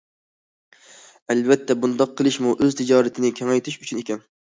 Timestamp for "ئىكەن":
4.07-4.31